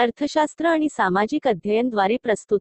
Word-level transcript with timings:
अर्थशास्त्र 0.00 0.66
आणि 0.66 0.88
सामाजिक 0.88 1.48
अध्ययनद्वारे 1.48 2.16
प्रस्तुत. 2.22 2.58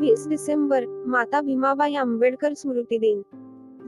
वीस 0.00 0.28
डिसेंबर 0.28 0.84
माता 0.86 1.40
भीमाबाई 1.40 1.94
आंबेडकर 1.94 2.52
स्मृती 2.52 2.98
दिन. 2.98 3.22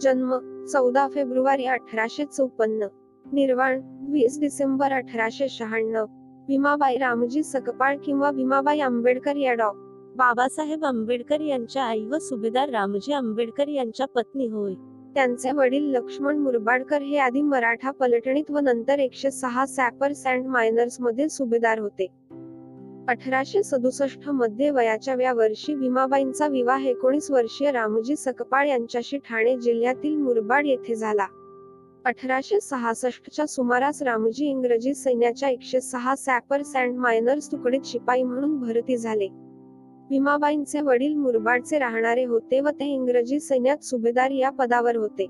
जन्म 0.00 0.64
चौदा 0.72 1.08
फेब्रुवारी 1.08 1.64
अठराशे 1.64 2.24
चौपन्न. 2.24 2.86
निर्वाण 3.32 3.80
वीस 4.08 4.40
डिसेंबर 4.40 4.92
अठराशे 4.92 5.48
शहाण्णव. 5.48 6.06
भीमाबाई 6.48 6.96
रामजी 6.96 7.42
सकपाळ 7.42 7.96
किंवा 8.04 8.30
भीमाबाई 8.30 8.80
आंबेडकर 8.80 9.36
या 9.36 9.52
डॉ. 9.52 9.70
बाबासाहेब 10.16 10.84
आंबेडकर 10.84 11.40
यांच्या 11.40 11.84
आई 11.84 12.06
व 12.06 12.18
सुभेदार 12.18 12.68
रामजी 12.68 13.12
आंबेडकर 13.12 13.68
यांच्या 13.68 14.06
पत्नी 14.06 14.46
होय. 14.46 14.74
त्यांचे 15.14 15.50
वडील 15.52 15.82
लक्ष्मण 15.82 16.38
मुरबाडकर 16.38 17.02
हे 17.02 17.18
आधी 17.18 17.42
मराठा 17.42 17.90
पलटणीत 17.90 18.50
व 18.50 18.58
नंतर 18.58 18.98
एकशे 18.98 19.30
सहा 19.30 19.66
सॅपर्स 19.66 20.26
अँड 20.26 20.46
मायनर्समध्ये 20.46 21.28
सुभेदार 21.28 21.78
होते. 21.78 22.06
अठराशे 23.08 23.62
सदुसष्टमध्ये 23.62 24.70
वयाच्या 24.70 25.14
व्या 25.14 25.32
वर्षी 25.32 25.74
भीमाबाईंचा 25.74 26.46
विवाह 26.46 26.86
एकोणीस 26.86 27.30
वर्षीय 27.30 27.70
रामजी 27.70 28.16
सकपाळ 28.16 28.68
यांच्याशी 28.68 29.18
ठाणे 29.18 29.56
जिल्ह्यातील 29.56 30.16
मुरबाड 30.16 30.66
येथे 30.66 30.94
झाला. 30.94 31.26
अठराशे 32.04 32.60
सहासष्टच्या 32.60 33.46
सुमारास 33.46 34.02
रामजी 34.02 34.46
इंग्रजी 34.46 34.94
सैन्याच्या 34.94 35.48
एकशे 35.48 35.80
सहा 35.80 36.16
सॅपर्स 36.16 36.76
अँड 36.76 36.96
मायनर्स 36.96 37.52
तुकडीत 37.52 37.80
शिपाई 37.84 38.22
म्हणून 38.22 38.58
भरती 38.58 38.96
झाले. 38.96 39.28
भीमाबाईंचे 40.12 40.80
वडील 40.80 41.14
मुरबाडचे 41.14 41.78
राहणारे 41.78 42.24
होते 42.24 42.60
व 42.60 42.68
ते 42.68 42.84
इंग्रजी 42.84 43.40
सैन्यात 43.40 43.84
सुभेदार 43.84 44.30
या 44.30 44.50
पदावर 44.50 44.96
होते. 44.96 45.26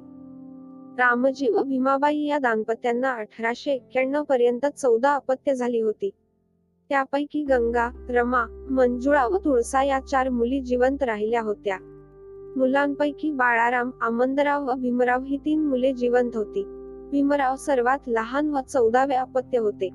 रामजी 0.99 1.49
व 1.49 1.63
भीमाबाई 1.63 2.19
या 2.19 2.39
दाम्पत्यांना 2.39 3.11
अठराशे 3.11 3.73
एक्क्याण्णव 3.73 4.23
पर्यंत 4.23 4.67
चौदा 4.67 5.15
अपत्य 5.15 5.55
झाली 5.55 5.81
होती. 5.81 6.11
त्यापैकी 6.89 7.45
गंगा 7.45 8.07
रमा 8.09 8.67
मंजुळा 8.71 9.27
व 9.27 9.37
तुळसा 9.37 9.83
या 9.83 10.01
चार 10.01 10.29
मुली 10.29 10.61
जिवंत 10.61 11.03
राहिल्या 11.03 11.43
होत्या. 11.43 11.79
मुलांपैकी 12.57 13.31
बाळाराम 13.31 13.91
आमंदराव 14.01 14.69
व 14.69 14.73
भीमराव 14.73 15.23
ही 15.23 15.37
तीन 15.37 15.61
मुले 15.61 15.93
जिवंत 15.93 16.37
होती. 16.37 16.63
भीमराव 17.11 17.57
सर्वात 17.57 17.99
लहान 18.07 18.51
व 18.51 18.61
चौदावे 18.61 19.15
अपत्य 19.15 19.59
होते. 19.59 19.89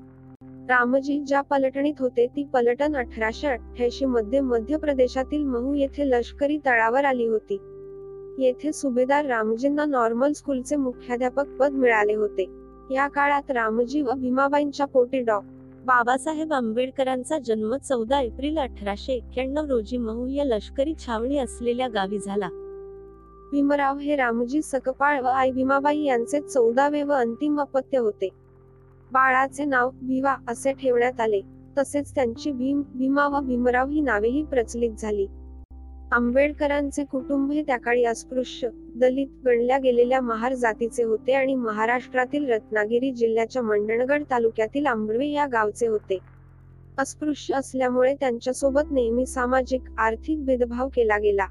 रामजी 0.68 1.20
ज्या 1.20 1.40
पलटणीत 1.40 1.94
होते 1.98 2.26
ती 2.26 2.44
पलटण 2.44 2.96
अठराशे 2.96 3.46
अठ्याऐंशी 3.46 4.04
मध्ये 4.04 4.40
मध्य 4.40 4.76
प्रदेशातील 4.76 5.44
महू 5.44 5.74
येथे 5.74 6.10
लष्करी 6.10 6.58
तळावर 6.66 7.04
आली 7.04 7.26
होती. 7.26 7.54
येथे 8.38 8.72
सुभेदार 8.72 9.24
रामजींना 9.24 9.84
नॉर्मल 9.84 10.32
स्कूलचे 10.32 10.76
मुख्याध्यापक 10.76 11.46
पद 11.60 11.72
मिळाले 11.72 12.14
होते. 12.14 12.46
या 12.90 13.08
काळात 13.08 13.50
रामजी 13.50 14.02
व 14.02 14.12
भीमाबाईंच्या 14.12 14.86
पोटी 14.86 15.20
डॉ. 15.20 15.40
बाबासाहेब 15.86 16.52
आंबेडकरांचा 16.52 17.38
जन्म 17.38 17.76
चौदा 17.76 18.20
एप्रिल 18.20 18.58
अठराशे 18.58 19.12
एक्क्याण्णव 19.12 19.66
रोजी 19.66 19.96
महू 19.96 20.26
या 20.26 20.44
लष्करी 20.44 20.94
छावणी 21.06 21.38
असलेल्या 21.38 21.88
गावी 21.88 22.18
झाला. 22.18 22.48
भीमराव 23.52 23.96
हे 23.96 24.16
रामजी 24.16 24.62
सकपाळ 24.62 25.20
व 25.20 25.26
आई 25.26 25.50
भीमाबाई 25.50 26.00
यांचे 26.00 26.40
चौदावे 26.40 27.02
व 27.02 27.12
अंतिम 27.12 27.60
अपत्य 27.60 27.98
होते. 27.98 28.28
बाळाचे 29.12 29.64
नाव 29.64 29.90
भिवा 30.02 30.36
असे 30.48 30.72
ठेवण्यात 30.72 31.20
आले. 31.20 31.40
तसेच 31.78 32.14
त्यांची 32.14 32.52
भीम 32.52 32.82
भीमा 32.94 33.28
व 33.28 33.40
भीमराव 33.40 33.88
ही 33.88 34.00
नावेही 34.00 34.44
प्रचलित 34.44 34.90
झाली. 34.98 35.26
आंबेडकरांचे 36.12 37.04
कुटुंब 37.04 37.52
हे 37.52 37.62
त्याकाळी 37.62 38.04
अस्पृश्य 38.04 38.68
दलित 38.74 39.26
गणल्या 39.44 39.78
गेलेल्या 39.78 40.20
महार 40.20 40.54
जातीचे 40.54 41.02
होते 41.02 41.32
आणि 41.32 41.54
महाराष्ट्रातील 41.54 42.50
रत्नागिरी 42.50 43.12
जिल्ह्याच्या 43.12 43.62
मंडणगड 43.62 44.22
तालुक्यातील 44.30 44.86
आंबळवे 44.86 45.28
या 45.28 45.46
गावचे 45.46 45.86
होते. 45.86 46.18
अस्पृश्य 46.98 47.54
असल्यामुळे 47.54 48.14
त्यांच्यासोबत 48.14 48.90
नेहमी 48.90 49.26
सामाजिक 49.26 49.82
आर्थिक 49.98 50.44
भेदभाव 50.44 50.88
केला 50.88 51.18
गेला. 51.18 51.46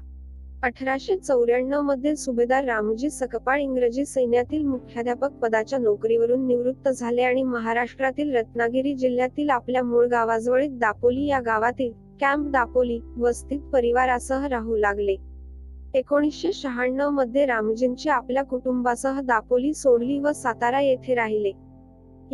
अठराशे 0.62 1.16
चौऱ्याण्णवमध्ये 1.16 2.14
सुभेदार 2.16 2.64
रामजी 2.64 3.10
सकपाळ 3.10 3.60
इंग्रजी 3.60 4.04
सैन्यातील 4.04 4.64
मुख्याध्यापक 4.66 5.32
पदाच्या 5.32 5.78
नोकरीवरून 5.78 6.46
निवृत्त 6.46 6.88
झाले 6.88 7.22
आणि 7.22 7.42
महाराष्ट्रातील 7.42 8.34
रत्नागिरी 8.36 8.94
जिल्ह्यातील 8.94 9.50
आपल्या 9.50 9.82
मूळ 9.82 10.06
गावाजवळील 10.06 10.78
दापोली 10.78 11.26
या 11.26 11.40
गावातील 11.40 11.92
कॅम्प 12.20 12.50
दापोली 12.50 13.00
वस्तीत 13.16 13.60
परिवारासह 13.72 14.46
राहू 14.46 14.76
लागले. 14.76 15.16
एकोणीसशे 15.94 16.52
शहाण्णवमध्ये 16.52 17.46
रामजींची 17.46 18.08
आपल्या 18.08 18.44
कुटुंबासह 18.44 19.20
दापोली 19.20 19.74
सोडली 19.74 20.18
व 20.18 20.32
सातारा 20.32 20.80
येथे 20.80 21.14
राहिले. 21.14 21.52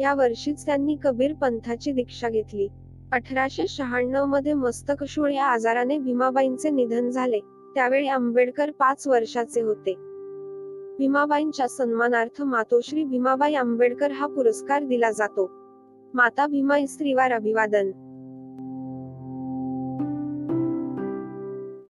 या 0.00 0.14
वर्षीच 0.14 0.66
त्यांनी 0.66 0.96
कबीर 1.02 1.32
पंथाची 1.32 1.92
दीक्षा 1.92 2.28
घेतली. 2.28 2.68
अठराशे 3.12 3.66
शहाण्णवमध्ये 3.68 4.54
मस्तकशूळ 4.54 5.32
या 5.32 5.44
आजाराने 5.44 5.98
भीमाबाईंचे 5.98 6.70
निधन 6.70 7.10
झाले. 7.10 7.40
त्यावेळी 7.74 8.08
आंबेडकर 8.08 8.70
पाच 8.70 9.08
वर्षाचे 9.08 9.60
होते. 9.60 9.94
भीमाबाईंच्या 10.98 11.68
सन्मानार्थ 11.68 12.42
मातोश्री 12.42 13.04
भीमाबाई 13.04 13.54
आंबेडकर 13.54 14.10
हा 14.10 14.26
पुरस्कार 14.26 14.82
दिला 14.82 15.10
जातो. 15.10 15.50
माता 16.14 16.46
भीमा 16.46 16.86
स्त्रीवार 16.86 17.32
अभिवादन. 17.32 18.03